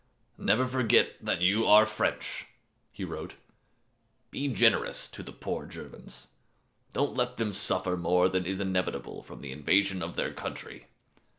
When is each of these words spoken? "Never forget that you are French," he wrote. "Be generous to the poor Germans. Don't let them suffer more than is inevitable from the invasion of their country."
"Never 0.39 0.65
forget 0.67 1.23
that 1.23 1.41
you 1.41 1.67
are 1.67 1.85
French," 1.85 2.47
he 2.91 3.05
wrote. 3.05 3.35
"Be 4.31 4.47
generous 4.47 5.07
to 5.09 5.21
the 5.21 5.31
poor 5.31 5.67
Germans. 5.67 6.29
Don't 6.91 7.13
let 7.13 7.37
them 7.37 7.53
suffer 7.53 7.95
more 7.95 8.27
than 8.27 8.47
is 8.47 8.59
inevitable 8.59 9.21
from 9.21 9.41
the 9.41 9.51
invasion 9.51 10.01
of 10.01 10.15
their 10.15 10.33
country." 10.33 10.87